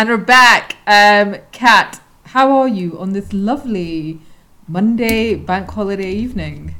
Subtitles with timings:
[0.00, 0.76] And we're back.
[0.86, 4.18] Um, Kat, how are you on this lovely
[4.66, 6.74] Monday bank holiday evening?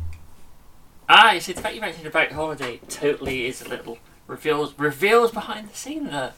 [1.07, 5.33] Ah, you see, the fact you mentioned about holiday totally is a little reveals reveals
[5.33, 6.33] behind the scene there.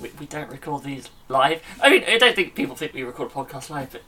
[0.00, 1.62] We, we don't record these live.
[1.80, 4.02] I mean, I don't think people think we record a podcast live, but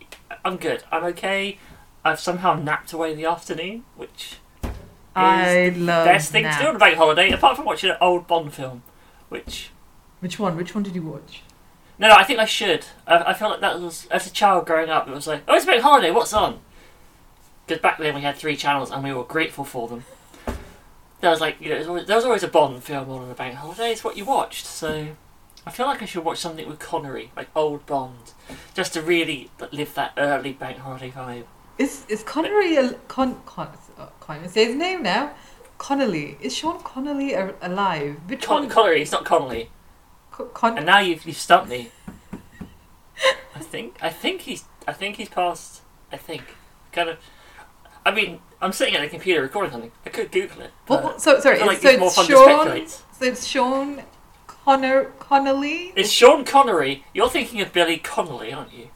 [0.45, 0.83] I'm good.
[0.91, 1.59] I'm okay.
[2.05, 4.71] I've somehow napped away the afternoon, which is
[5.15, 7.97] I the love best thing to do on a bank holiday, apart from watching an
[8.01, 8.83] old Bond film,
[9.29, 9.71] which
[10.19, 10.57] Which one?
[10.57, 11.43] Which one did you watch?
[11.99, 12.87] No, no, I think I should.
[13.07, 15.09] I, I feel like that was as a child growing up.
[15.09, 16.11] It was like, oh, it's a big holiday.
[16.11, 16.61] What's on?
[17.67, 20.05] Because back then we had three channels and we were grateful for them.
[21.21, 23.29] There was like, you know, there was always, there was always a Bond film on
[23.29, 23.91] a bank holiday.
[23.91, 24.65] It's what you watched.
[24.65, 25.09] So
[25.67, 28.33] I feel like I should watch something with Connery, like old Bond,
[28.75, 31.45] just to really live that early bank holiday vibe.
[31.79, 33.69] Is is Connery a, Con, Con
[33.99, 35.33] uh, can't even say his name now?
[35.79, 36.39] Connolly.
[36.41, 38.17] Is Sean Connolly a, alive?
[38.29, 38.69] Which Con- one?
[38.69, 39.71] Connery, it's not Connolly.
[40.39, 41.91] Co- Con- And now you've, you've stumped me.
[43.55, 45.83] I think I think he's I think he's passed.
[46.13, 46.43] I think
[46.93, 47.19] kind of.
[48.07, 49.91] I mean, I'm sitting at a computer recording something.
[50.07, 50.71] I could Google it.
[50.87, 51.59] what, what- so sorry.
[51.61, 52.87] Like so it's more it's fun Sean.
[52.89, 54.03] So it's Sean
[54.47, 55.93] Connor Connolly.
[55.97, 57.05] It's Sean Connery.
[57.13, 58.89] You're thinking of Billy Connolly, aren't you?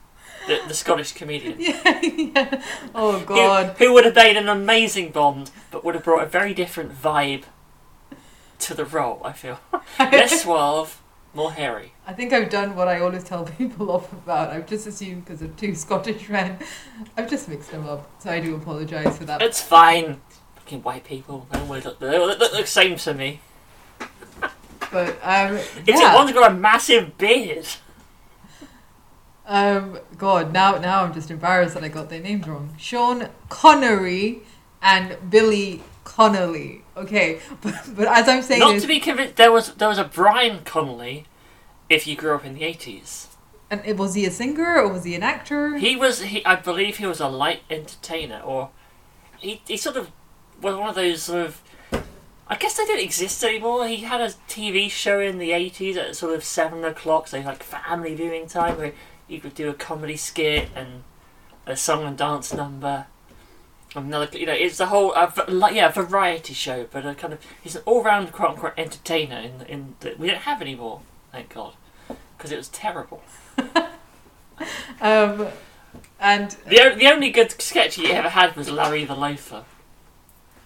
[0.46, 1.56] The, the Scottish comedian.
[1.60, 2.62] yeah, yeah.
[2.94, 3.76] Oh Who, God.
[3.78, 7.44] who would have made an amazing Bond, but would have brought a very different vibe
[8.60, 9.58] to the role, I feel.
[9.98, 11.00] Less suave,
[11.34, 11.92] more hairy.
[12.06, 14.50] I think I've done what I always tell people off about.
[14.50, 16.58] I've just assumed because of two Scottish men,
[17.16, 18.08] I've just mixed them up.
[18.20, 19.42] So I do apologise for that.
[19.42, 20.20] It's fine.
[20.56, 21.46] Fucking white people.
[21.50, 23.40] They always look, they look, look the same to me.
[24.90, 25.58] But um, yeah.
[25.86, 27.66] It's one's got a massive beard.
[29.46, 32.74] Um, God, now now I'm just embarrassed that I got their names wrong.
[32.78, 34.42] Sean Connery
[34.82, 36.81] and Billy Connolly.
[36.96, 39.98] Okay, but, but as I'm saying Not this, to be convinced, there was there was
[39.98, 41.26] a Brian Connolly.
[41.88, 43.28] If you grew up in the eighties,
[43.70, 45.76] and it, was he a singer or was he an actor?
[45.76, 46.22] he was.
[46.22, 48.70] He, I believe he was a light entertainer, or
[49.38, 50.10] he he sort of
[50.60, 51.62] was one of those sort of.
[52.48, 53.86] I guess they don't exist anymore.
[53.86, 57.62] He had a TV show in the eighties at sort of seven o'clock, so like
[57.62, 58.92] family viewing time, where
[59.28, 61.02] you could do a comedy skit and
[61.66, 63.06] a song and dance number.
[63.94, 67.34] Another, you know, it's a whole, uh, v- like, yeah, variety show, but a kind
[67.34, 71.52] of, he's an all-round quote unquote entertainer in in that we don't have anymore, thank
[71.52, 71.74] God,
[72.38, 73.22] because it was terrible.
[75.00, 75.48] Um,
[76.20, 79.64] and The o- the only good sketch he ever had was Larry the Loafer,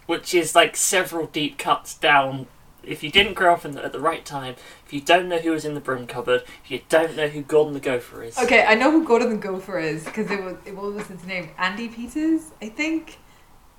[0.05, 2.45] which is like several deep cuts down.
[2.87, 4.55] If you didn't grow up in the, at the right time,
[4.85, 7.41] if you don't know who was in the broom cupboard, if you don't know who
[7.41, 10.55] Gordon the Gopher is, okay, I know who Gordon the Gopher is because it was
[10.65, 11.49] it was his name?
[11.57, 13.19] Andy Peters, I think.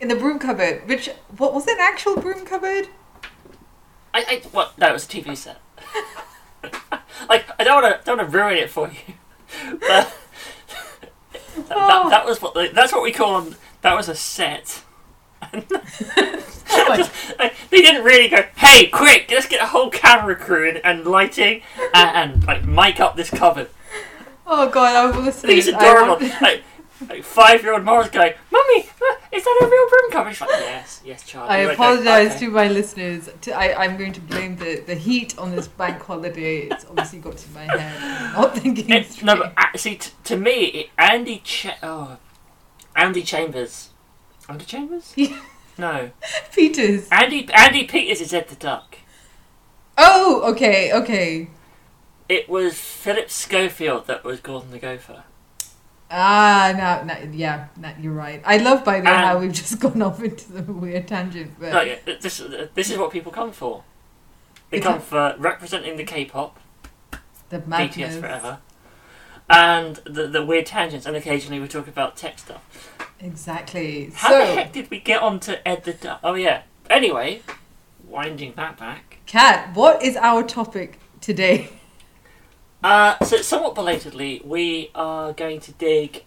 [0.01, 1.09] In the broom cupboard, which
[1.39, 1.67] what was?
[1.67, 2.89] An actual broom cupboard?
[4.15, 4.79] I, I what?
[4.79, 5.61] No, it was a TV set.
[7.29, 9.15] like I don't want to don't want to ruin it for you,
[9.81, 10.15] but
[11.57, 13.49] that, that, that was what that's what we call.
[13.83, 14.83] That was a set.
[17.39, 21.05] Like, they didn't really go, hey, quick, let's get a whole camera crew in and
[21.07, 21.63] lighting
[21.95, 23.69] and, and like mic up this cupboard.
[24.47, 25.57] oh God, I was listening.
[25.57, 26.17] He's adorable.
[26.17, 26.63] want- like,
[27.09, 30.41] like five year old Morris going, Mummy, uh, is that a real broom cover?" She's
[30.41, 31.49] like, yes, yes, child.
[31.49, 32.47] I apologize okay.
[32.47, 33.29] to my listeners.
[33.43, 36.63] To, I, I'm going to blame the, the heat on this bank holiday.
[36.63, 38.03] It's obviously got to my head.
[38.03, 42.17] I'm not thinking It, no, but uh, see, t- to me, it, Andy Ch- oh,
[42.97, 43.91] Andy Chambers.
[44.49, 45.15] Andy Chambers?
[45.17, 45.41] Yeah.
[45.79, 46.11] No.
[46.53, 47.09] Peters.
[47.11, 48.99] Andy Andy Peters is Ed the Duck.
[49.97, 51.49] Oh, okay, okay.
[52.29, 55.25] It was Philip Schofield that was Gordon the Gopher.
[56.11, 58.41] Ah, no, no yeah, now, you're right.
[58.45, 61.53] I love, by the way, how we've just gone off into the weird tangent.
[61.59, 62.43] But No, this,
[62.75, 63.85] this is what people come for.
[64.71, 66.59] They come for representing the K-pop,
[67.49, 68.59] the BTS forever,
[69.49, 72.98] and the, the weird tangents, and occasionally we talk about tech stuff.
[73.21, 74.11] Exactly.
[74.15, 76.21] How so, the heck did we get on to Ed the Duck?
[76.23, 76.63] Oh yeah.
[76.89, 77.43] Anyway,
[78.07, 79.19] winding that back.
[79.27, 81.69] Kat, what is our topic today?
[82.83, 86.25] Uh, so somewhat belatedly, we are going to dig,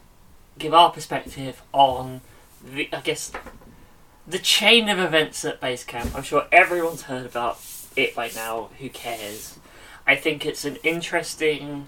[0.59, 2.21] give our perspective on
[2.63, 3.31] the, I guess,
[4.27, 6.13] the chain of events at Basecamp.
[6.13, 7.59] I'm sure everyone's heard about
[7.95, 8.69] it by now.
[8.79, 9.59] Who cares?
[10.05, 11.87] I think it's an interesting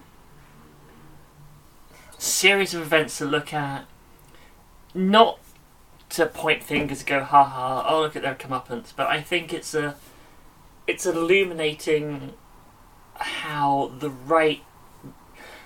[2.16, 3.84] series of events to look at.
[4.94, 5.38] Not
[6.10, 9.52] to point fingers, and go ha ha, oh look at their comeuppance, but I think
[9.52, 9.96] it's a,
[10.86, 12.34] it's illuminating
[13.16, 14.62] how the right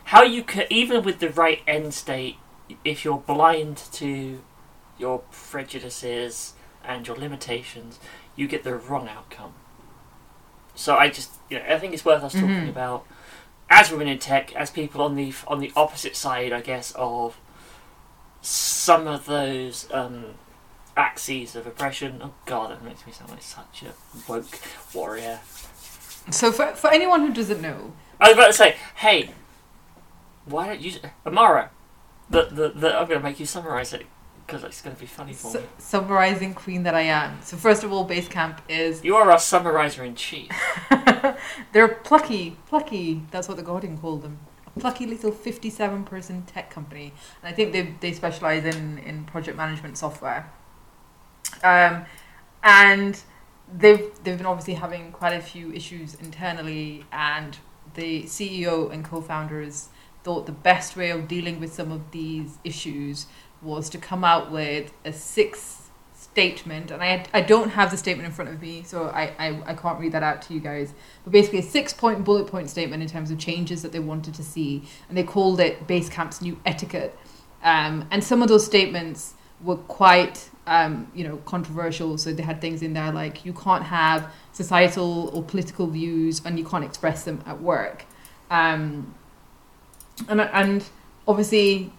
[0.05, 2.37] how you can even with the right end state
[2.85, 4.43] if you're blind to
[4.99, 6.55] your prejudices
[6.85, 7.99] and your limitations
[8.37, 9.55] you get the wrong outcome
[10.75, 12.69] so i just you know i think it's worth us talking Mhm.
[12.69, 13.07] about
[13.71, 17.37] as women in tech, as people on the on the opposite side, I guess, of
[18.49, 20.25] some of those um,
[20.97, 22.21] axes of oppression.
[22.23, 23.93] Oh God, that makes me sound like such a
[24.31, 24.59] woke
[24.95, 25.41] warrior.
[26.31, 29.31] So for for anyone who doesn't know, I was about to say, hey,
[30.47, 30.93] why don't you,
[31.27, 31.71] Amara?
[32.31, 34.07] The the, the I'm going to make you summarize it
[34.47, 35.67] because it's going to be funny for su- me.
[35.77, 37.43] summarizing queen that I am.
[37.43, 40.51] So first of all, Basecamp is You are our summarizer in chief.
[41.73, 43.23] they're plucky, plucky.
[43.31, 44.39] That's what the Guardian called them.
[44.79, 49.57] Plucky little fifty-seven person tech company, and I think they they specialize in in project
[49.57, 50.51] management software.
[51.63, 52.05] Um,
[52.63, 53.21] and
[53.73, 57.57] they've they've been obviously having quite a few issues internally, and
[57.95, 59.89] the CEO and co-founders
[60.25, 63.27] thought the best way of dealing with some of these issues
[63.63, 65.78] was to come out with a six
[66.39, 69.61] statement and I, I don't have the statement in front of me so I, I,
[69.67, 70.95] I can't read that out to you guys.
[71.25, 74.35] But basically a six point bullet point statement in terms of changes that they wanted
[74.35, 77.19] to see and they called it Basecamp's new etiquette.
[77.65, 82.61] Um, and some of those statements were quite um, you know controversial so they had
[82.61, 87.25] things in there like you can't have societal or political views and you can't express
[87.25, 88.05] them at work.
[88.49, 89.13] Um,
[90.29, 90.85] and, and
[91.27, 91.93] obviously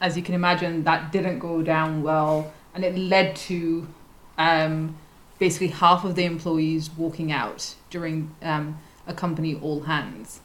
[0.00, 3.86] as you can imagine that didn't go down well and it led to
[4.38, 4.96] um,
[5.38, 10.40] basically half of the employees walking out during um, a company all hands.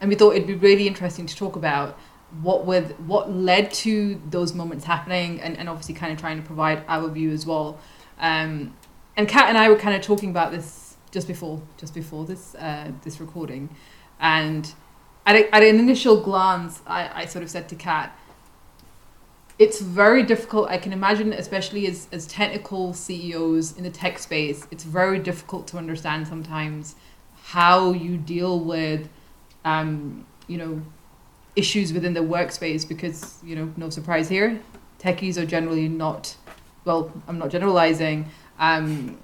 [0.00, 1.98] And we thought it'd be really interesting to talk about
[2.42, 6.46] what with what led to those moments happening and, and obviously kind of trying to
[6.46, 7.78] provide our view as well.
[8.18, 8.76] Um,
[9.16, 12.54] and Kat and I were kind of talking about this just before just before this
[12.56, 13.74] uh, this recording.
[14.20, 14.72] And
[15.24, 18.16] at, a, at an initial glance I, I sort of said to Kat
[19.58, 24.66] it's very difficult i can imagine especially as, as technical ceos in the tech space
[24.70, 26.96] it's very difficult to understand sometimes
[27.44, 29.08] how you deal with
[29.64, 30.82] um, you know
[31.54, 34.60] issues within the workspace because you know no surprise here
[34.98, 36.36] techies are generally not
[36.84, 38.28] well i'm not generalizing
[38.58, 39.18] um,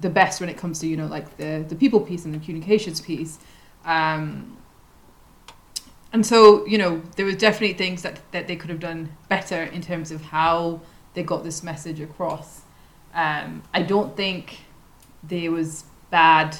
[0.00, 2.38] the best when it comes to you know like the the people piece and the
[2.38, 3.38] communications piece.
[3.84, 4.56] Um,
[6.12, 9.62] and so you know there were definitely things that, that they could have done better
[9.64, 10.80] in terms of how
[11.14, 12.62] they got this message across.
[13.12, 14.60] Um, i don't think
[15.24, 16.56] there was bad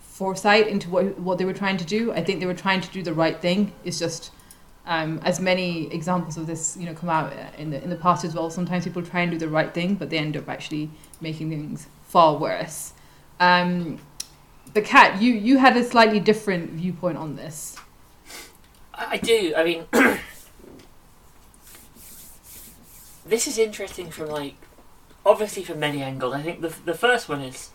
[0.00, 2.12] foresight into what, what they were trying to do.
[2.12, 3.72] I think they were trying to do the right thing.
[3.84, 4.30] It's just
[4.86, 8.24] um, as many examples of this you know come out in the in the past
[8.24, 10.90] as well sometimes people try and do the right thing but they end up actually
[11.20, 12.92] making things far worse.
[13.40, 13.98] Um,
[14.72, 17.76] but kat you you had a slightly different viewpoint on this
[18.96, 19.54] I do.
[19.56, 19.86] I mean,
[23.26, 24.54] this is interesting from like,
[25.24, 26.34] obviously from many angles.
[26.34, 27.70] I think the the first one is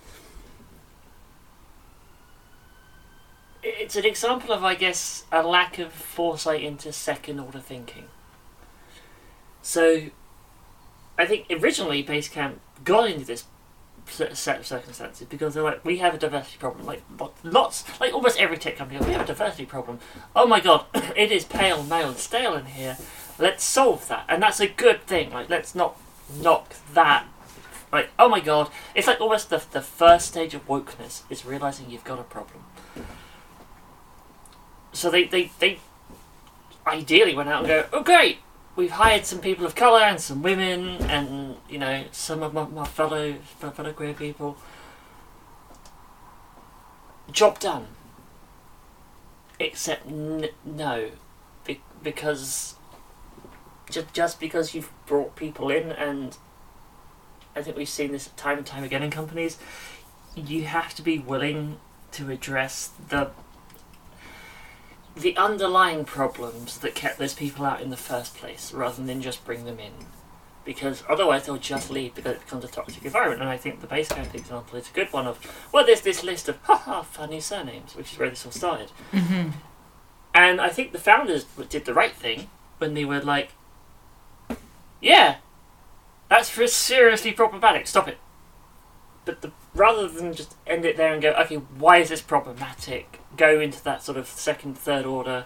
[3.64, 8.06] it's an example of, I guess, a lack of foresight into second order thinking.
[9.62, 10.10] So,
[11.18, 13.46] I think originally Basecamp got into this
[14.12, 16.86] set of circumstances because they're like, we have a diversity problem.
[16.86, 20.00] Like lo- lots, like almost every tech company, we have a diversity problem.
[20.36, 20.86] Oh my god,
[21.16, 22.98] it is pale, male, and stale in here.
[23.38, 25.32] Let's solve that, and that's a good thing.
[25.32, 25.98] Like, let's not
[26.42, 27.26] knock that.
[27.92, 31.90] Like, oh my god, it's like almost the the first stage of wokeness is realizing
[31.90, 32.64] you've got a problem.
[34.94, 35.80] So they they they
[36.86, 38.40] ideally went out and go, oh great,
[38.80, 42.66] we've hired some people of colour and some women and you know some of my,
[42.66, 44.58] my fellow fellow queer people.
[47.30, 47.88] Job done.
[49.60, 51.10] Except n- no,
[51.66, 52.76] be- because
[53.92, 56.38] just just because you've brought people in and
[57.58, 59.58] I think we've seen this time and time again in companies,
[60.36, 61.80] you have to be willing
[62.14, 63.32] to address the
[65.20, 69.46] the underlying problems that kept those people out in the first place, rather than just
[69.46, 69.92] bring them in.
[70.66, 73.42] Because otherwise they'll just leave because it becomes a toxic environment.
[73.42, 75.40] And I think the Basecamp example is a good one of,
[75.72, 78.92] well, there's this list of, haha, funny surnames, which is where this all started.
[79.12, 79.50] mm-hmm.
[80.34, 83.54] And I think the founders did the right thing when they were like,
[85.02, 85.38] yeah,
[86.30, 88.20] that's for seriously problematic, stop it.
[89.26, 93.19] But the, rather than just end it there and go, okay, why is this problematic?
[93.38, 95.46] Go into that sort of second, third order.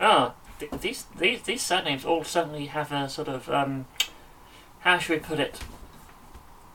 [0.00, 3.86] Ah, th- these these these surnames all suddenly have a sort of um,
[4.80, 5.60] how should we put it?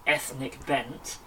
[0.07, 1.17] Ethnic bent.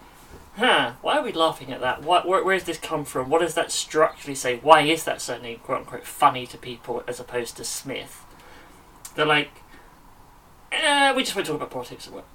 [0.57, 0.93] Huh?
[1.01, 2.03] Why are we laughing at that?
[2.03, 3.29] What, where, where does this come from?
[3.29, 4.57] What does that structurally say?
[4.57, 8.23] Why is that surname quote unquote funny to people as opposed to Smith?
[9.15, 9.49] They're like,
[10.71, 12.25] eh, we just want to talk about politics at work.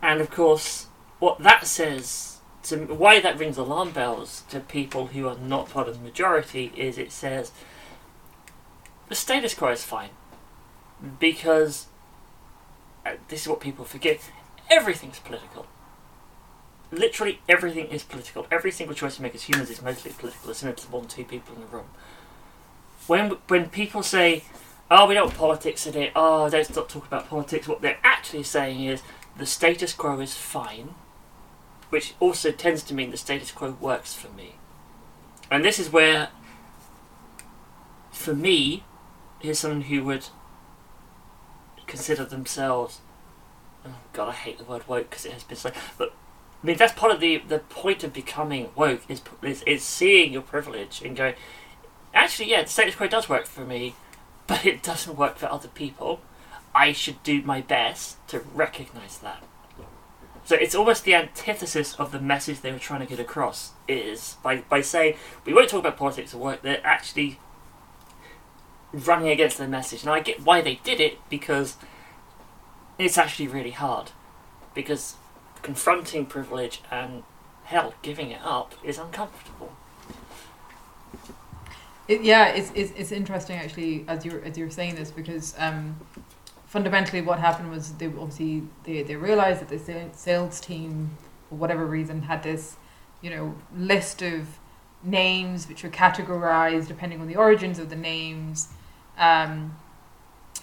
[0.00, 0.86] And of course,
[1.18, 2.35] what that says
[2.68, 6.72] to why that rings alarm bells to people who are not part of the majority
[6.76, 7.52] is it says
[9.08, 10.10] the status quo is fine
[11.18, 11.86] because
[13.04, 14.30] uh, this is what people forget
[14.70, 15.66] everything's political.
[16.90, 18.46] Literally everything is political.
[18.50, 20.50] Every single choice we make as humans is mostly political.
[20.50, 21.86] It's not more than two people in the room.
[23.06, 24.44] When when people say
[24.90, 28.42] oh we don't want politics it oh don't stop talking about politics what they're actually
[28.42, 29.02] saying is
[29.36, 30.94] the status quo is fine
[31.90, 34.54] which also tends to mean the status quo works for me.
[35.50, 36.30] And this is where,
[38.10, 38.84] for me,
[39.38, 40.26] here's someone who would
[41.86, 43.00] consider themselves.
[43.84, 45.70] Oh God, I hate the word woke because it has been so.
[45.96, 46.12] But
[46.62, 50.32] I mean, that's part of the the point of becoming woke is is, is seeing
[50.32, 51.34] your privilege and going.
[52.12, 53.94] Actually, yeah, the status quo does work for me,
[54.46, 56.20] but it doesn't work for other people.
[56.74, 59.42] I should do my best to recognize that.
[60.46, 63.72] So it's almost the antithesis of the message they were trying to get across.
[63.88, 67.40] Is by by saying we won't talk about politics or work, they're actually
[68.92, 70.04] running against their message.
[70.04, 71.76] Now I get why they did it because
[72.96, 74.12] it's actually really hard
[74.72, 75.16] because
[75.62, 77.24] confronting privilege and
[77.64, 79.72] hell giving it up is uncomfortable.
[82.06, 85.96] It, yeah, it's, it's it's interesting actually as you're as you're saying this because um,
[86.76, 91.16] fundamentally what happened was they obviously they, they realized that the sales team
[91.48, 92.76] for whatever reason had this
[93.22, 94.58] you know list of
[95.02, 98.68] names which were categorized depending on the origins of the names
[99.16, 99.74] um,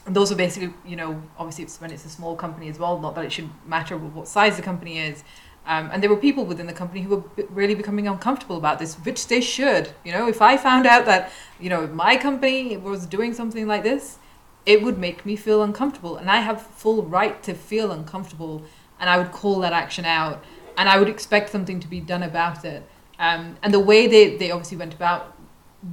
[0.05, 2.99] and those are basically you know obviously it's when it's a small company as well
[2.99, 5.23] not that it should matter what size the company is
[5.65, 8.95] um, and there were people within the company who were really becoming uncomfortable about this,
[8.95, 9.93] which they should.
[10.03, 13.81] You know, if I found out that, you know, my company was doing something like
[13.81, 14.17] this,
[14.65, 18.63] it would make me feel uncomfortable and i have full right to feel uncomfortable
[18.99, 20.43] and i would call that action out
[20.77, 22.83] and i would expect something to be done about it.
[23.19, 25.37] Um, and the way they, they obviously went about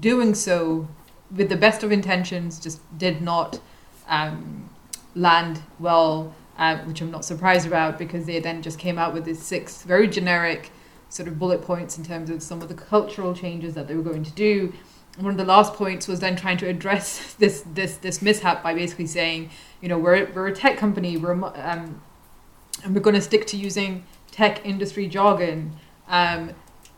[0.00, 0.88] doing so
[1.30, 3.60] with the best of intentions just did not
[4.08, 4.70] um,
[5.14, 9.24] land well uh, which i'm not surprised about because they then just came out with
[9.24, 10.70] these six very generic
[11.08, 14.02] sort of bullet points in terms of some of the cultural changes that they were
[14.02, 14.72] going to do
[15.20, 18.74] one of the last points was then trying to address this this this mishap by
[18.74, 19.50] basically saying,
[19.80, 22.02] you know, we're we're a tech company, we're um,
[22.84, 25.72] and we're going to stick to using tech industry jargon,
[26.08, 26.52] um,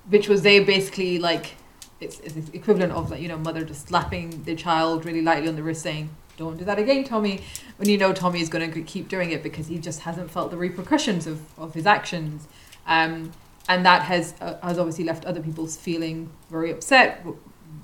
[0.09, 1.55] which was they basically like
[2.00, 5.57] it's, it's equivalent of like you know mother just slapping the child really lightly on
[5.57, 7.41] the wrist saying don't do that again tommy
[7.76, 10.50] when you know tommy is going to keep doing it because he just hasn't felt
[10.50, 12.49] the repercussions of, of his actions.
[12.87, 13.33] Um,
[13.69, 17.25] and that has uh, has obviously left other people feeling very upset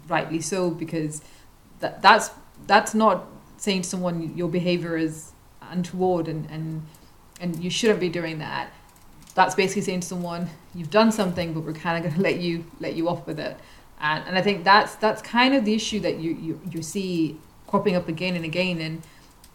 [0.08, 1.22] rightly so because
[1.80, 2.30] that that's
[2.66, 3.26] that's not
[3.56, 5.32] saying to someone your behavior is
[5.70, 6.86] untoward and and
[7.40, 8.72] and you shouldn't be doing that.
[9.34, 12.40] That's basically saying to someone you've done something but we're kind of going to let
[12.40, 13.56] you let you off with it.
[14.00, 17.36] And and i think that's that's kind of the issue that you you, you see
[17.66, 19.02] cropping up again and again and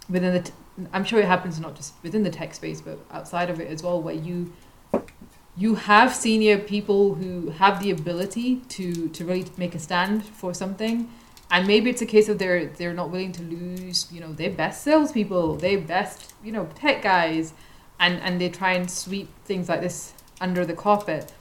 [0.09, 0.53] within the t-
[0.91, 3.81] i'm sure it happens not just within the tech space but outside of it as
[3.81, 4.51] well where you
[5.55, 10.53] you have senior people who have the ability to to really make a stand for
[10.53, 11.09] something.
[11.51, 14.49] And maybe it's a case of they're they're not willing to lose you know their
[14.49, 17.53] best salespeople their best you know tech guys
[17.99, 21.33] and and they try and sweep things like this under the carpet.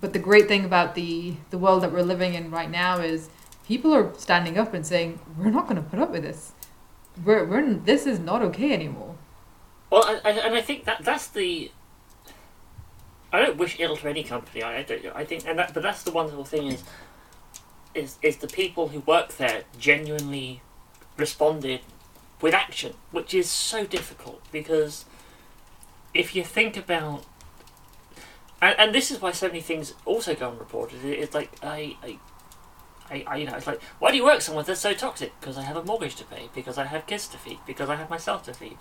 [0.00, 3.28] But the great thing about the the world that we're living in right now is
[3.66, 6.52] people are standing up and saying we're not going to put up with this.
[7.24, 9.16] We're, we're this is not okay anymore.
[9.90, 11.70] Well and i think that that's the
[13.32, 14.62] I don't wish ill to any company.
[14.62, 16.84] I, I, I think, and that, but that's the wonderful thing is,
[17.94, 20.62] is is the people who work there genuinely
[21.16, 21.80] responded
[22.40, 25.06] with action, which is so difficult because
[26.14, 27.24] if you think about,
[28.60, 31.04] and, and this is why so many things also go unreported.
[31.04, 32.18] It's like I, I
[33.08, 35.38] I, I, you know, it's like, why do you work somewhere that's so toxic?
[35.40, 37.94] Because I have a mortgage to pay, because I have kids to feed, because I
[37.94, 38.78] have myself to feed.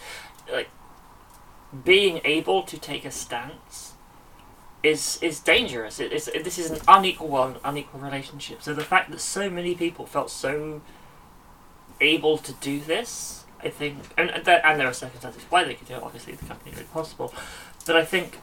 [0.51, 0.69] Like,
[1.83, 3.93] being able to take a stance
[4.85, 5.99] is is dangerous.
[5.99, 8.61] It, it's, this is an unequal world, unequal relationship.
[8.61, 10.81] So the fact that so many people felt so
[12.01, 15.73] able to do this, I think, and and there, and there are circumstances why they
[15.73, 16.03] could do it.
[16.03, 17.33] Obviously, the company made it possible,
[17.85, 18.39] but I think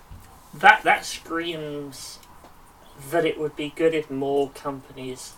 [0.54, 2.18] that that screams
[3.10, 5.34] that it would be good if more companies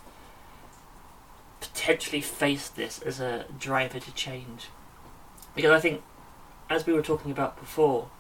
[1.61, 4.69] potentially face this as a driver to change,
[5.55, 6.03] because I think,
[6.69, 8.11] as we were talking about before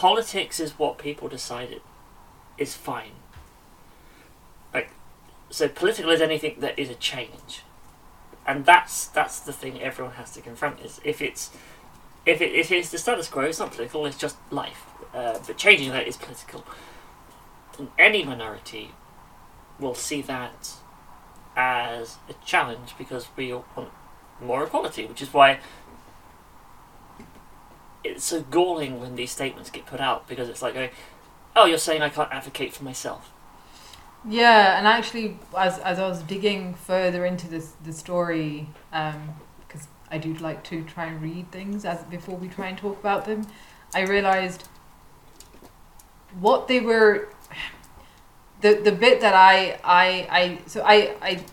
[0.00, 1.82] politics is what people decided
[2.56, 3.12] is fine.
[4.72, 4.88] Like,
[5.50, 7.62] so political is anything that is a change,
[8.46, 10.80] and that's that's the thing everyone has to confront.
[10.80, 11.50] Is if it's
[12.24, 14.06] if it if it's the status quo, it's not political.
[14.06, 14.86] It's just life.
[15.12, 16.64] uh, but changing that is political.
[17.78, 18.92] And any minority
[19.78, 20.72] will see that
[21.56, 23.90] as a challenge because we all want
[24.40, 25.60] more equality, which is why
[28.04, 30.90] it's so galling when these statements get put out because it's like going,
[31.54, 33.30] "Oh, you're saying I can't advocate for myself."
[34.28, 39.34] Yeah, and actually, as as I was digging further into this the story, um,
[39.66, 42.98] because I do like to try and read things as before we try and talk
[43.00, 43.46] about them,
[43.94, 44.68] I realized
[46.38, 47.28] what they were.
[48.62, 51.44] The the bit that I I I so I I.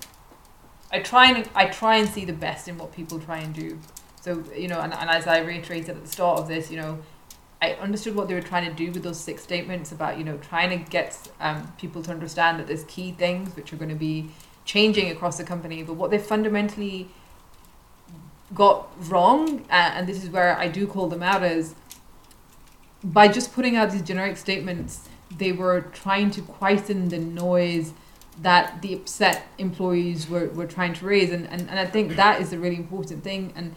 [0.92, 3.80] I try and I try and see the best in what people try and do.
[4.27, 7.00] So you know, and, and as I reiterated at the start of this, you know,
[7.62, 10.36] I understood what they were trying to do with those six statements about you know
[10.39, 13.96] trying to get um, people to understand that there's key things which are going to
[13.96, 14.29] be
[14.65, 15.81] changing across the company.
[15.81, 17.07] But what they fundamentally
[18.53, 21.74] got wrong, uh, and this is where I do call them out, is
[23.01, 25.07] by just putting out these generic statements,
[25.38, 27.93] they were trying to quieten the noise
[28.41, 31.31] that the upset employees were, were trying to raise.
[31.31, 33.53] And, and, and I think that is a really important thing.
[33.55, 33.74] And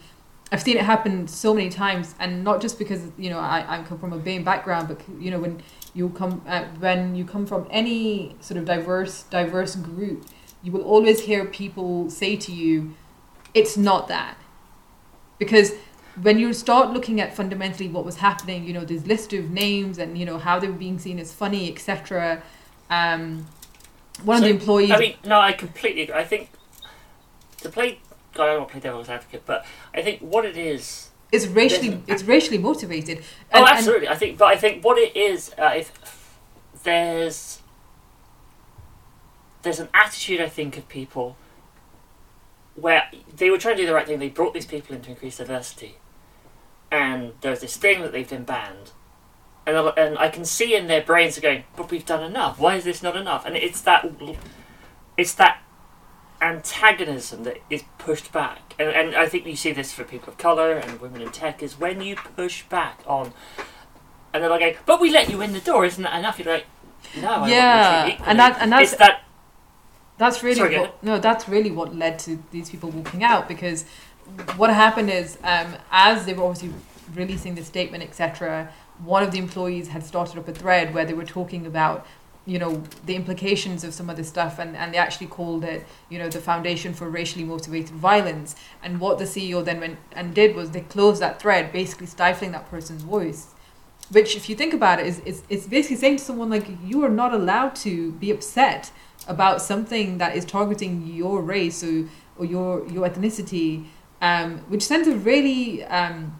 [0.51, 3.83] I've seen it happen so many times, and not just because you know I, I
[3.83, 5.61] come from a BAME background, but you know when
[5.93, 10.25] you come uh, when you come from any sort of diverse diverse group,
[10.61, 12.95] you will always hear people say to you,
[13.53, 14.37] "It's not that,"
[15.39, 15.73] because
[16.21, 19.97] when you start looking at fundamentally what was happening, you know, this list of names
[19.97, 22.43] and you know how they were being seen as funny, etc.
[22.89, 23.45] Um,
[24.25, 24.91] one So, of the employees.
[24.91, 26.15] I mean, no, I completely agree.
[26.15, 26.49] I think
[27.59, 27.99] to play.
[28.41, 31.45] God, I don't want to play devil's advocate, but I think what it is it's
[31.45, 33.19] racially it's racially motivated.
[33.53, 34.07] Oh, And- and- absolutely.
[34.07, 36.39] I think, but I think what it is, uh, if
[36.83, 37.59] there's
[39.61, 41.37] there's an attitude, I think, of people
[42.73, 44.17] where they were trying to do the right thing.
[44.17, 45.97] They brought these people in to increase diversity,
[46.89, 48.89] and there's this thing that they've been banned,
[49.67, 52.57] and and I can see in their brains are going, "But we've done enough.
[52.59, 54.09] Why is this not enough?" And it's that
[55.15, 55.61] it's that
[56.41, 60.37] antagonism that is pushed back, and, and I think you see this for people of
[60.37, 63.33] color and women in tech is when you push back on,
[64.33, 66.65] and they're like, "But we let you in the door, isn't that enough?" You're like,
[67.21, 69.23] "No, I want to Yeah, and that- and that's- it's that
[70.17, 71.17] That's really Sorry, what, no.
[71.17, 73.85] That's really what led to these people walking out because
[74.55, 76.71] what happened is um, as they were obviously
[77.15, 78.69] releasing the statement, etc.
[79.03, 82.05] One of the employees had started up a thread where they were talking about
[82.45, 85.85] you know the implications of some of this stuff and, and they actually called it
[86.09, 88.55] you know the foundation for racially motivated violence.
[88.83, 92.51] And what the ceo then went and did was they closed that thread basically stifling
[92.53, 93.47] that person's voice.
[94.11, 97.03] Which if you think about it is, is it's basically saying to someone like you
[97.05, 98.91] are not allowed to be upset
[99.27, 102.05] about something that is targeting your race or,
[102.37, 103.85] or your your ethnicity,
[104.21, 106.39] um, which sends a really um,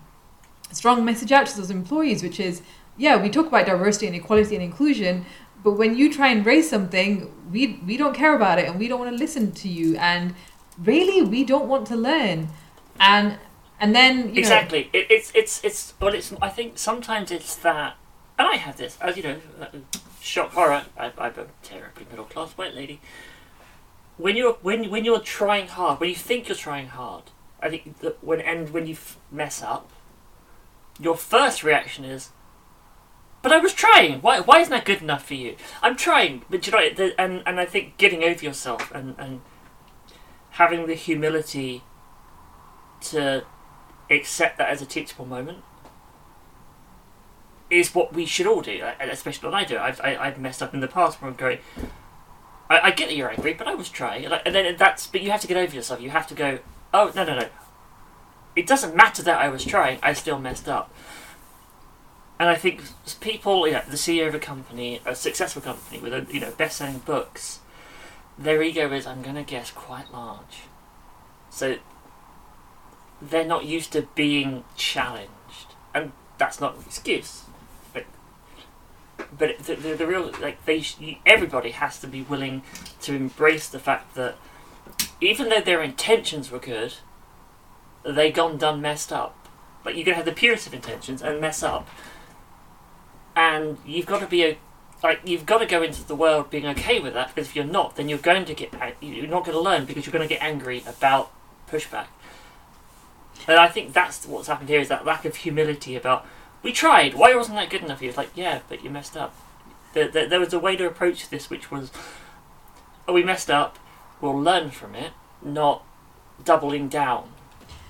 [0.72, 2.62] strong message out to those employees, which is,
[2.98, 5.26] yeah, we talk about diversity and equality and inclusion,
[5.64, 8.88] but when you try and raise something, we we don't care about it and we
[8.88, 10.36] don't want to listen to you, and
[10.78, 12.50] really we don't want to learn,
[13.00, 13.38] and
[13.80, 14.90] and then exactly.
[14.94, 16.34] It, it's it's it's well, it's.
[16.42, 17.98] I think sometimes it's that,
[18.38, 19.38] and I have this as you know,
[20.22, 20.86] shock horror.
[20.98, 23.02] I, I'm a terribly middle class white lady.
[24.18, 27.24] When you're when when you're trying hard, when you think you're trying hard,
[27.62, 29.90] I think that when and when you f- mess up,
[31.00, 32.30] your first reaction is,
[33.42, 34.22] "But I was trying.
[34.22, 35.56] Why why isn't that good enough for you?
[35.82, 39.42] I'm trying." But you know, the, and and I think getting over yourself and and
[40.52, 41.84] having the humility
[43.02, 43.44] to
[44.10, 45.64] accept that as a teachable moment
[47.70, 49.78] is what we should all do, uh, especially what I do.
[49.78, 51.60] I've, I, I've messed up in the past where I'm going,
[52.70, 54.26] I, I get that you're angry, but I was trying.
[54.26, 56.02] And then that's, but you have to get over yourself.
[56.02, 56.60] You have to go,
[56.94, 57.48] oh, no, no, no.
[58.56, 60.94] It doesn't matter that I was trying, I still messed up.
[62.42, 62.82] And I think
[63.20, 67.60] people, the CEO of a company, a successful company with, a, you know, best-selling books,
[68.36, 70.64] their ego is, I'm going to guess, quite large.
[71.52, 71.78] So
[73.22, 77.44] they're not used to being challenged, and that's not an excuse.
[77.94, 78.06] But,
[79.38, 80.84] but the, the, the real like they
[81.28, 82.64] everybody has to be willing
[83.02, 84.36] to embrace the fact that
[85.22, 86.96] even though their intentions were good,
[88.04, 89.38] they gone done messed up.
[89.86, 91.88] Like you can have the purest of intentions and mess up,
[93.36, 94.58] and you've got to be a
[95.04, 97.66] like you've got to go into the world being okay with that because if you're
[97.66, 100.34] not, then you're going to get you're not going to learn because you're going to
[100.34, 101.32] get angry about
[101.70, 102.08] pushback.
[103.48, 106.26] And I think that's what's happened here is that lack of humility about
[106.62, 107.16] we tried.
[107.16, 108.00] Why wasn't that good enough?
[108.00, 109.36] He was like, yeah, but you messed up.
[109.94, 111.92] There, there, there was a way to approach this, which was,
[113.08, 113.80] oh, we messed up.
[114.22, 115.84] We'll learn from it, not
[116.44, 117.32] doubling down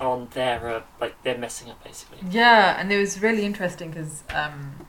[0.00, 2.18] on their uh, like their messing up basically.
[2.30, 4.86] Yeah, and it was really interesting because um,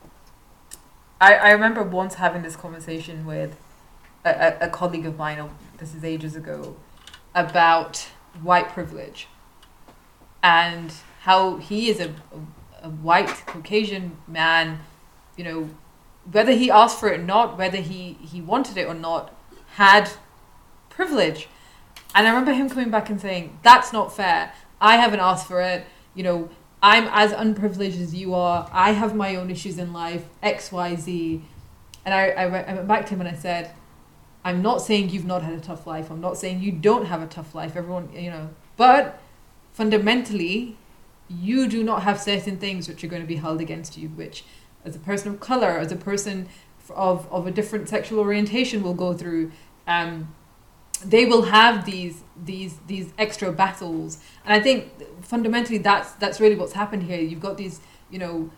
[1.24, 3.56] I, I remember once having this conversation with
[4.26, 6.76] a, a, a colleague of mine, oh, this is ages ago,
[7.34, 8.08] about
[8.42, 9.26] white privilege
[10.42, 14.80] and how he is a, a, a white Caucasian man,
[15.38, 15.70] you know,
[16.30, 19.34] whether he asked for it or not, whether he, he wanted it or not,
[19.76, 20.10] had
[20.90, 21.48] privilege.
[22.14, 24.52] And I remember him coming back and saying, That's not fair.
[24.78, 25.86] I haven't asked for it.
[26.14, 26.50] You know,
[26.84, 28.68] I'm as unprivileged as you are.
[28.70, 31.42] I have my own issues in life, X, Y, Z.
[32.04, 33.70] And I, I, went, I went back to him and I said,
[34.44, 36.10] I'm not saying you've not had a tough life.
[36.10, 37.74] I'm not saying you don't have a tough life.
[37.74, 39.18] Everyone, you know, but
[39.72, 40.76] fundamentally,
[41.30, 44.44] you do not have certain things which are going to be held against you, which,
[44.84, 46.50] as a person of color, as a person
[46.90, 49.52] of, of a different sexual orientation, will go through.
[49.86, 50.34] Um,
[51.04, 54.90] they will have these these these extra battles, and I think
[55.22, 57.20] fundamentally that's that's really what's happened here.
[57.20, 58.50] You've got these, you know,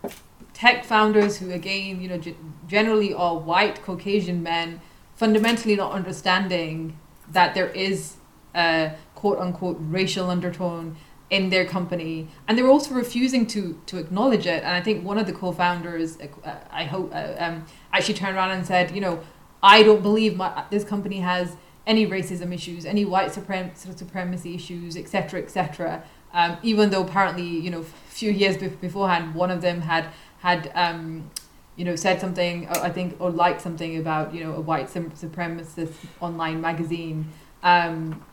[0.55, 4.81] tech founders who, again, you know, g- generally are white Caucasian men,
[5.15, 6.99] fundamentally not understanding
[7.33, 8.17] that there is
[8.55, 10.97] a quote unquote racial undertone
[11.29, 14.63] in their company, and they're also refusing to to acknowledge it.
[14.63, 18.53] And I think one of the co-founders, uh, I hope, uh, um, actually turned around
[18.53, 19.21] and said, you know,
[19.63, 24.97] I don't believe my, this company has any racism issues, any white suprem- supremacy issues,
[24.97, 26.03] etc., etc.
[26.33, 30.09] Um, even though apparently, you know, a few years be- beforehand, one of them had
[30.41, 31.31] had um,
[31.77, 35.95] you know said something, I think, or liked something about you know a white supremacist
[36.21, 37.33] online magazine.
[37.63, 38.25] Um,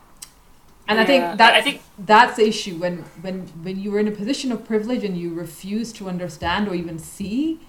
[0.86, 4.10] and I think that I think that's the issue when when when you're in a
[4.10, 7.60] position of privilege and you refuse to understand or even see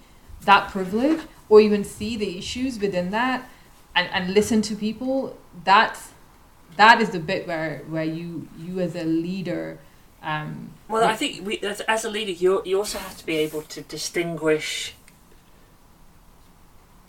[0.42, 3.50] that privilege or even see the issues within that
[3.96, 6.12] and, and listen to people that's
[6.78, 9.80] that is the bit where where you you as a leader
[10.26, 13.36] um, well, I think we, as, as a leader, you you also have to be
[13.38, 14.96] able to distinguish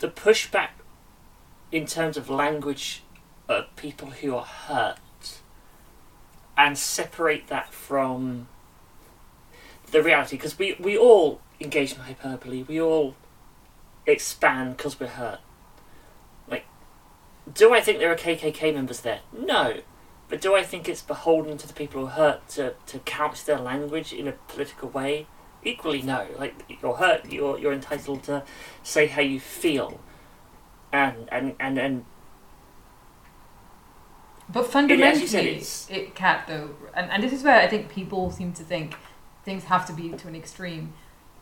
[0.01, 0.69] the pushback
[1.73, 3.03] in terms of language
[3.49, 5.41] of people who are hurt
[6.59, 8.49] and separate that from
[9.91, 10.37] the reality.
[10.37, 12.65] Because we, we all engage in hyperbole.
[12.65, 13.15] We all
[14.07, 15.41] expand because we're hurt
[17.53, 19.21] do i think there are kkk members there?
[19.37, 19.81] No.
[20.29, 23.45] But do i think it's beholden to the people who are hurt to, to couch
[23.45, 25.27] their language in a political way?
[25.63, 26.27] Equally no.
[26.39, 28.43] Like you're hurt you're, you're entitled to
[28.83, 30.01] say how you feel.
[30.93, 32.05] And and and, and
[34.49, 38.53] But fundamentally, it, it's- can't though, and and this is where I think people seem
[38.55, 38.95] to think
[39.45, 40.93] things have to be to an extreme.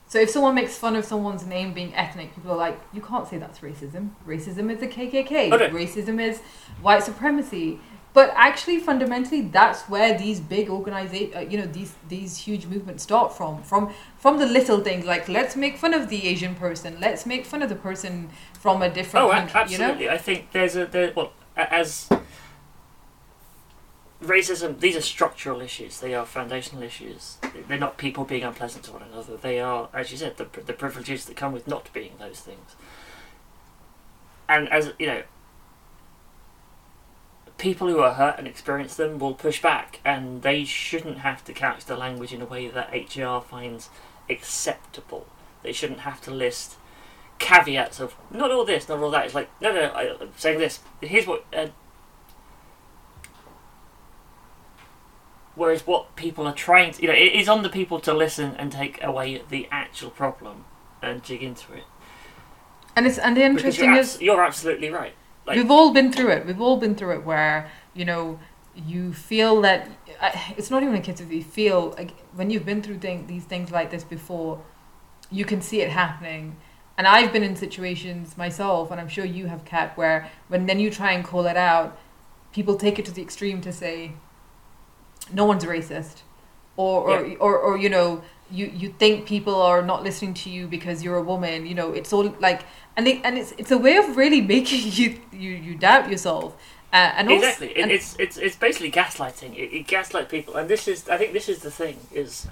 [0.06, 3.26] So if someone makes fun of someone's name being ethnic, people are like, you can't
[3.26, 4.10] say that's racism.
[4.26, 5.50] Racism is the KKK.
[5.50, 5.58] No.
[5.70, 6.40] Racism is
[6.82, 7.80] white supremacy.
[8.12, 13.02] But actually, fundamentally, that's where these big organizations, uh, you know, these these huge movements
[13.02, 13.60] start from.
[13.64, 17.44] From from the little things like let's make fun of the Asian person, let's make
[17.44, 19.72] fun of the person from a different Oh, country.
[19.72, 20.10] You know, absolutely.
[20.10, 21.12] I think there's a there.
[21.16, 22.08] Well, as
[24.24, 26.00] racism, these are structural issues.
[26.00, 27.38] They are foundational issues.
[27.68, 29.36] They're not people being unpleasant to one another.
[29.36, 32.76] They are, as you said, the the privileges that come with not being those things.
[34.48, 35.22] And as you know,
[37.58, 41.52] people who are hurt and experience them will push back, and they shouldn't have to
[41.52, 43.88] couch the language in a way that HR finds
[44.28, 45.26] acceptable.
[45.62, 46.76] They shouldn't have to list
[47.38, 49.26] caveats of not all this, not all that.
[49.26, 50.80] It's like no, no, I, I'm saying this.
[51.00, 51.44] Here's what.
[51.52, 51.68] Uh,
[55.54, 58.54] whereas what people are trying to, you know, it is on the people to listen
[58.58, 60.64] and take away the actual problem
[61.02, 61.84] and dig into it.
[62.96, 65.14] and it's and the interesting you're, is abs- you're absolutely right.
[65.46, 66.46] Like- we've all been through it.
[66.46, 68.38] We've all been through it where you know
[68.74, 69.88] you feel that
[70.56, 73.44] it's not even a case of you feel like when you've been through thing, these
[73.44, 74.60] things like this before,
[75.30, 76.56] you can see it happening.
[76.96, 80.78] And I've been in situations myself, and I'm sure you have, Kat, where when then
[80.78, 81.98] you try and call it out,
[82.52, 84.12] people take it to the extreme to say,
[85.32, 86.22] "No one's racist,"
[86.76, 90.66] or or, or, or you know, you you think people are not listening to you
[90.66, 91.66] because you're a woman.
[91.66, 92.62] You know, it's all like,
[92.96, 96.56] and they, and it's it's a way of really making you you you doubt yourself.
[96.92, 99.54] Uh, and also, exactly, it, and- it's it's it's basically gaslighting.
[99.56, 102.46] It, it gaslight people, and this is I think this is the thing is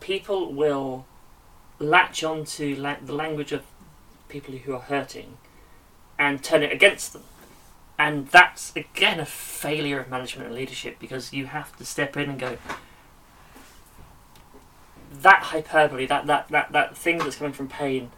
[0.00, 1.06] people will
[1.78, 3.62] latch onto la- the language of
[4.28, 5.36] people who are hurting
[6.18, 7.22] and turn it against them.
[8.02, 12.30] And that's again a failure of management and leadership because you have to step in
[12.30, 12.58] and go
[15.12, 18.10] that hyperbole, that that, that, that thing that's coming from pain,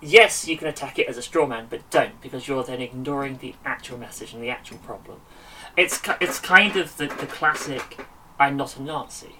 [0.00, 3.36] yes, you can attack it as a straw man, but don't because you're then ignoring
[3.36, 5.20] the actual message and the actual problem.
[5.76, 8.00] It's it's kind of the, the classic
[8.40, 9.36] "I'm not a Nazi."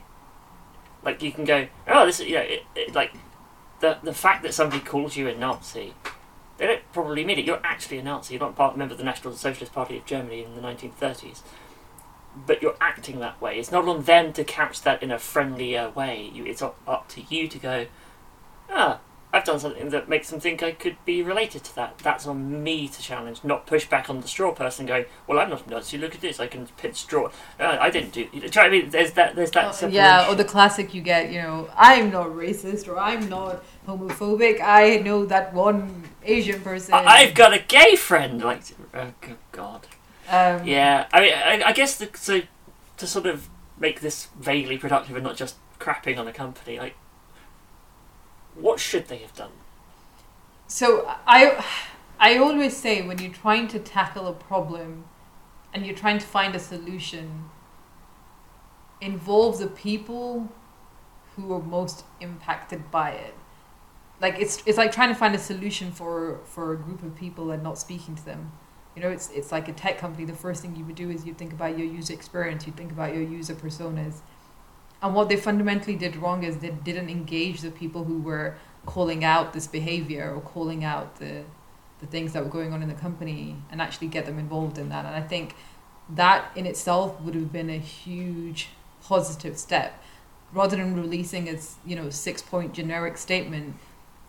[1.03, 3.15] Like you can go, oh, this is you know, it, it, like
[3.81, 5.95] the the fact that somebody calls you a Nazi,
[6.59, 7.45] they don't probably mean it.
[7.45, 8.35] You're actually a Nazi.
[8.35, 11.43] You're not part member of the National Socialist Party of Germany in the 1930s,
[12.47, 13.59] but you're acting that way.
[13.59, 16.31] It's not on them to couch that in a friendlier way.
[16.33, 17.87] You, it's up, up to you to go,
[18.71, 19.01] ah,
[19.33, 21.99] I've done something that makes them think I could be related to that.
[21.99, 25.51] That's on me to challenge, not push back on the straw person going, well, I'm
[25.51, 25.99] not a Nazi.
[25.99, 26.41] Look at this.
[26.41, 27.31] I can pitch straw.
[27.61, 28.29] Uh, I didn't do.
[28.33, 29.37] You know, I mean, there's that.
[29.37, 29.83] There's that.
[29.83, 33.63] Oh, yeah, or the classic you get, you know, I'm not racist or I'm not
[33.87, 34.61] homophobic.
[34.61, 36.95] I know that one Asian person.
[36.95, 38.43] I- I've got a gay friend.
[38.43, 38.63] Like,
[38.95, 39.87] oh good God.
[40.29, 42.43] um, Yeah, I mean, I, I guess the, so
[42.97, 46.97] to sort of make this vaguely productive and not just crapping on a company, like,
[48.55, 49.53] what should they have done?
[50.67, 51.65] So I,
[52.19, 55.05] I always say when you're trying to tackle a problem,
[55.75, 57.51] and you're trying to find a solution,
[59.01, 60.49] involve the people
[61.35, 63.35] who are most impacted by it.
[64.21, 67.51] Like it's it's like trying to find a solution for for a group of people
[67.51, 68.53] and not speaking to them.
[68.95, 70.25] You know, it's it's like a tech company.
[70.25, 72.67] The first thing you would do is you think about your user experience.
[72.67, 74.21] You think about your user personas.
[75.03, 79.25] And what they fundamentally did wrong is they didn't engage the people who were calling
[79.25, 81.45] out this behavior or calling out the
[82.01, 84.89] the things that were going on in the company and actually get them involved in
[84.91, 85.05] that.
[85.05, 85.55] And I think
[86.11, 88.69] that in itself would have been a huge
[89.03, 90.03] positive step
[90.53, 93.77] rather than releasing a you know six point generic statement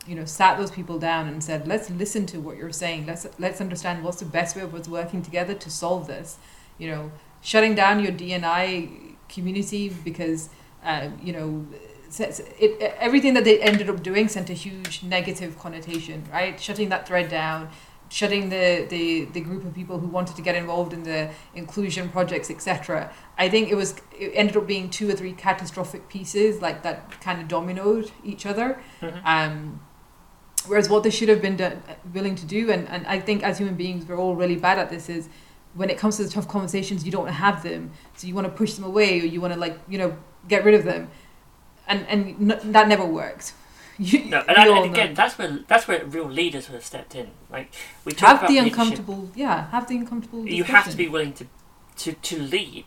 [0.08, 3.06] you know sat those people down and said let's listen to what you're saying.
[3.06, 6.38] Let's let's understand what's the best way of us working together to solve this.
[6.78, 10.50] You know shutting down your dni community because
[10.84, 11.67] uh, you know
[12.10, 16.60] sets- it, everything that they ended up doing sent a huge negative connotation right?
[16.60, 17.70] Shutting that thread down
[18.10, 22.08] shutting the, the, the group of people who wanted to get involved in the inclusion
[22.08, 26.62] projects etc i think it was it ended up being two or three catastrophic pieces
[26.62, 28.80] like that kind of dominoed each other.
[29.02, 29.26] Mhm.
[29.26, 29.82] um,
[30.67, 31.82] whereas what they should have been done,
[32.13, 34.89] willing to do and, and i think as human beings we're all really bad at
[34.89, 35.30] this is
[35.73, 38.51] when it comes to the tough conversations you don't have them so you want to
[38.53, 40.15] push them away or you want to like you know
[40.47, 41.10] get rid of them
[41.88, 43.53] and and n- that never works
[43.99, 45.13] you, No, and, we and, again, know.
[45.15, 47.32] that's where that's where real leaders would have stepped in.
[47.49, 47.73] Like
[48.06, 48.73] we talk have about the leadership.
[48.73, 51.45] uncomfortable yeah have the uncomfortable You have to be willing to
[52.03, 52.86] to to lead.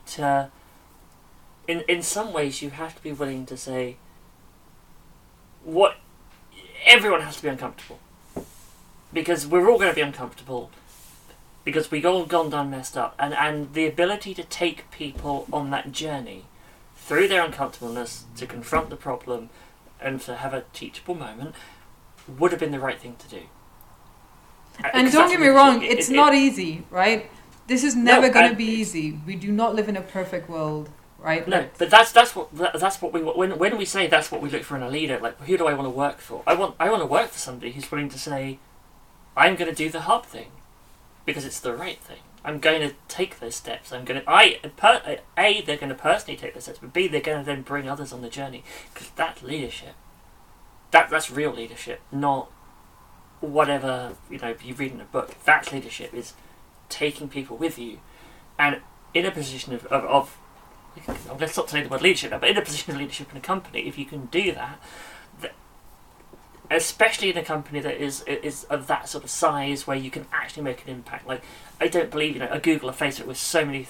[1.66, 3.96] In in some ways, you have to be willing to say
[5.64, 5.96] what
[6.86, 7.98] everyone has to be uncomfortable.
[9.12, 10.70] Because we're all going to be uncomfortable.
[11.64, 13.14] Because we've all gone down messed up.
[13.18, 16.44] And and the ability to take people on that journey
[16.96, 19.50] through their uncomfortableness to confront the problem
[20.00, 21.54] and to have a teachable moment
[22.38, 23.42] would have been the right thing to do.
[24.82, 27.28] Uh, and don't get me wrong It- it's it- not easy right?
[27.66, 29.18] This is never No, going to be easy.
[29.26, 30.88] We do not live in a perfect world
[31.20, 34.40] right No, but that's that's what that's what we when when we say that's what
[34.40, 35.18] we look for in a leader.
[35.18, 36.42] Like, who do I want to work for?
[36.46, 38.58] I want I want to work for somebody who's willing to say,
[39.36, 40.50] I'm going to do the hard thing,
[41.24, 42.20] because it's the right thing.
[42.44, 43.92] I'm going to take those steps.
[43.92, 47.06] I'm going to I per, a they're going to personally take those steps, but b
[47.06, 49.94] they're going to then bring others on the journey because that's leadership.
[50.90, 52.50] That that's real leadership, not
[53.40, 55.36] whatever you know you read in a book.
[55.44, 56.32] That's leadership is
[56.88, 58.00] taking people with you,
[58.58, 58.80] and
[59.12, 60.38] in a position of, of, of
[61.38, 63.40] let's not say the word leadership now, but in a position of leadership in a
[63.40, 64.80] company, if you can do that,
[65.40, 65.52] th-
[66.70, 70.26] especially in a company that is is of that sort of size where you can
[70.32, 71.26] actually make an impact.
[71.26, 71.42] Like
[71.80, 73.86] I don't believe you know a Google, a Facebook with so many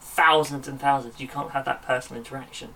[0.00, 2.74] thousands and thousands, you can't have that personal interaction.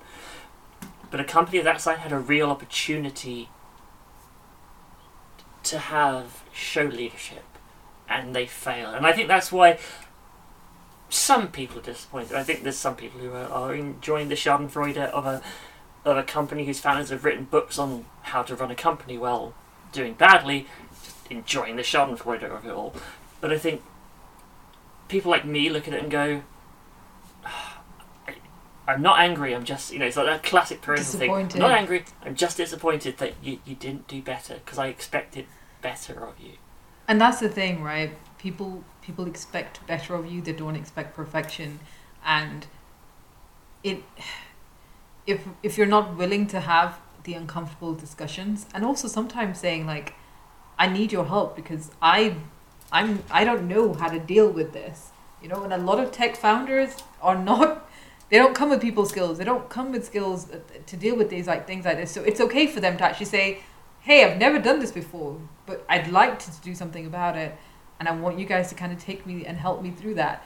[1.11, 3.49] But a company of that size had a real opportunity
[5.65, 7.45] to have show leadership,
[8.09, 8.95] and they failed.
[8.95, 9.79] And I think that's why
[11.11, 12.37] some people are disappointed.
[12.37, 15.43] I think there's some people who are, are enjoying the Schadenfreude of a
[16.05, 19.53] of a company whose founders have written books on how to run a company while
[19.93, 20.67] doing badly,
[21.05, 22.95] just enjoying the Schadenfreude of it all.
[23.41, 23.83] But I think
[25.09, 26.43] people like me look at it and go,
[27.45, 27.81] ah,
[28.27, 28.35] I,
[28.87, 29.55] I'm not angry.
[29.55, 31.31] I'm just you know it's like that classic parental thing.
[31.33, 32.05] I'm not angry.
[32.23, 35.47] I'm just disappointed that you, you didn't do better because I expected
[35.83, 36.53] better of you.
[37.07, 41.81] and that's the thing right people people expect better of you they don't expect perfection.
[42.25, 42.67] And
[43.83, 44.03] it
[45.27, 50.15] if if you're not willing to have the uncomfortable discussions and also sometimes saying like
[50.79, 52.35] i need your help because i
[52.91, 55.11] i'm i don't know how to deal with this.
[55.43, 57.89] You know and a lot of tech founders are not
[58.31, 59.39] they don't come with people skills.
[59.39, 62.11] They don't come with skills uh, to deal with these like things like this.
[62.11, 63.63] So it's okay for them to actually say
[64.09, 67.55] hey i've never done this before but i'd like to do something about it
[67.99, 70.45] and i want you guys to kind of take me and help me through that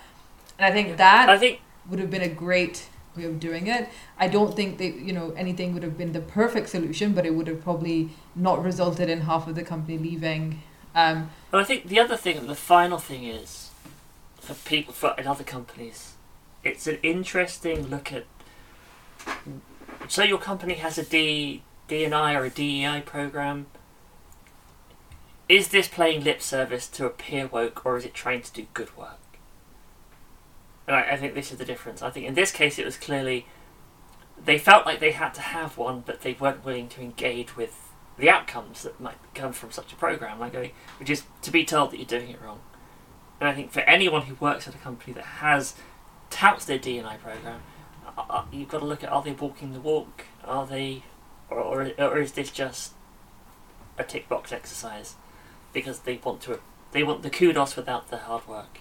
[0.58, 3.88] and i think that I think would have been a great way of doing it.
[4.18, 7.34] I don't think that you know anything would have been the perfect solution, but it
[7.34, 10.62] would have probably not resulted in half of the company leaving.
[10.94, 13.70] Um, But I think the other thing, the final thing is,
[14.40, 16.14] for people for in other companies,
[16.64, 18.24] it's an interesting look at.
[20.08, 23.66] So your company has a D DNI or a DEI program.
[25.48, 28.96] Is this playing lip service to appear woke, or is it trying to do good
[28.96, 29.18] work?
[30.86, 32.02] And I, I think this is the difference.
[32.02, 33.46] I think in this case, it was clearly
[34.44, 37.90] they felt like they had to have one, but they weren't willing to engage with
[38.18, 40.38] the outcomes that might come from such a program.
[40.38, 42.60] Like, going, which is to be told that you're doing it wrong.
[43.40, 45.74] And I think for anyone who works at a company that has
[46.30, 47.60] touts their D&I program,
[48.06, 50.26] uh, uh, you've got to look at are they walking the walk?
[50.44, 51.02] Are they,
[51.50, 52.92] or, or, or is this just
[53.98, 55.16] a tick box exercise
[55.72, 56.60] because they want to
[56.92, 58.78] they want the kudos without the hard work?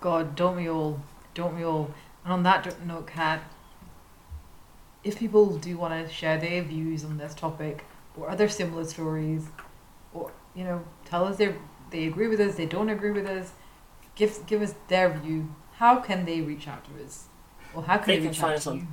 [0.00, 1.00] God, don't we all?
[1.34, 1.92] Don't we all?
[2.24, 3.40] And on that note, Kat,
[5.04, 7.84] if people do want to share their views on this topic
[8.16, 9.46] or other similar stories,
[10.12, 11.54] or you know, tell us they
[11.90, 13.52] they agree with us, they don't agree with us,
[14.14, 15.54] give give us their view.
[15.74, 17.26] How can they reach out to us?
[17.74, 18.86] Or how can They they, can reach find out us to on- you?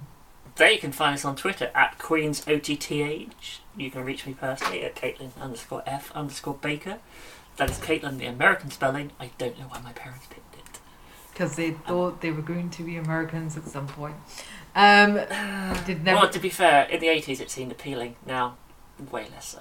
[0.56, 3.60] They can find us on Twitter at QueensOTTH.
[3.76, 7.00] You can reach me personally at Caitlin underscore F underscore Baker.
[7.58, 9.12] That is Caitlin, the American spelling.
[9.20, 10.80] I don't know why my parents picked it.
[11.32, 14.16] Because they thought they were going to be Americans at some point.
[14.76, 15.14] Um,
[15.86, 16.22] did never.
[16.22, 18.16] Well, to be fair, in the 80s it seemed appealing.
[18.26, 18.58] Now,
[19.12, 19.58] way less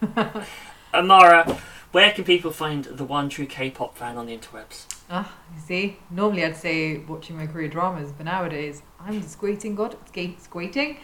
[0.00, 0.42] so.
[0.94, 1.58] Amara,
[1.92, 4.86] where can people find the one true K-pop fan on the interwebs?
[5.10, 9.74] Ah, you see, normally I'd say watching my Korean dramas, but nowadays I'm the skating
[9.74, 10.96] god, skate, skating,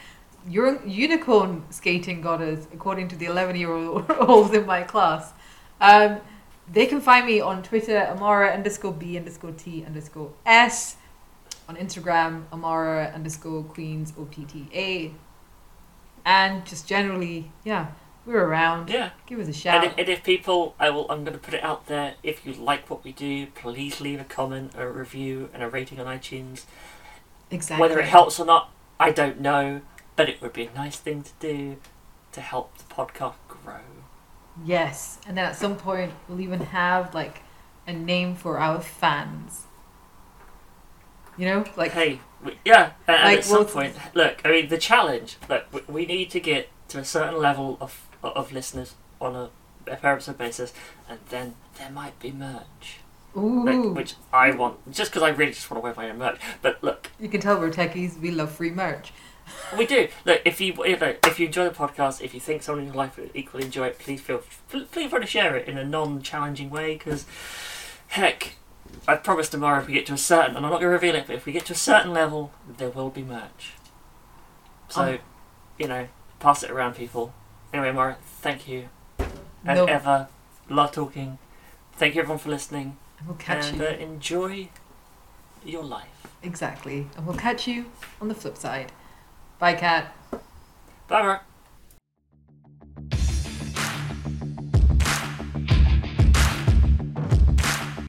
[0.48, 5.32] unicorn skating goddess, according to the 11 year olds in my class.
[5.80, 6.20] Um,
[6.72, 10.96] they can find me on Twitter, Amara underscore B underscore T underscore S.
[11.68, 15.12] On Instagram, Amara underscore Queens OTTA.
[16.24, 17.88] And just generally, yeah,
[18.26, 18.90] we're around.
[18.90, 19.10] Yeah.
[19.26, 19.84] Give us a And shout.
[19.84, 21.10] if, and if people, I will.
[21.10, 22.14] I'm going to put it out there.
[22.22, 25.98] If you like what we do, please leave a comment, a review, and a rating
[26.00, 26.64] on iTunes.
[27.50, 27.80] exactly.
[27.80, 29.80] Whether it helps or not, I don't know,
[30.16, 31.76] but it would be a nice thing to do
[32.32, 33.80] to help the podcast grow.
[34.64, 37.40] Yes, and then at some point we'll even have like
[37.86, 39.64] a name for our fans.
[41.38, 44.68] You know, like hey, we, yeah, and, and Like, at some point, look, I mean,
[44.68, 45.38] the challenge.
[45.48, 49.50] Look, we, we need to get to a certain level of of listeners on a,
[49.90, 50.72] a per episode basis,
[51.08, 52.98] and then there might be merch,
[53.36, 56.18] ooh, like, which I want, just because I really just want to wear my own
[56.18, 56.38] merch.
[56.62, 57.10] But look.
[57.18, 58.18] you can tell we're techies.
[58.20, 59.12] We love free merch.
[59.76, 60.06] We do.
[60.24, 62.86] Look, if you if, look, if you enjoy the podcast, if you think someone in
[62.86, 65.84] your life would equally enjoy it, please feel feel free to share it in a
[65.84, 66.94] non-challenging way.
[66.94, 67.26] Because,
[68.08, 68.54] heck,
[69.08, 71.16] I promise tomorrow if we get to a certain, and I'm not going to reveal
[71.16, 73.72] it, but if we get to a certain level, there will be merch.
[74.88, 75.18] So, Oh.
[75.78, 77.32] you know, pass it around, people.
[77.72, 80.28] Anyway, Mara, thank you as No, ever.
[80.68, 81.38] Love talking.
[81.92, 84.68] Thank you everyone for listening, and we'll catch and you uh, enjoy
[85.64, 86.26] your life.
[86.42, 87.86] exactly, and we'll catch you
[88.20, 88.92] on the flip side.
[89.58, 90.14] Bye, Kat.
[91.08, 91.40] Bye, Mara.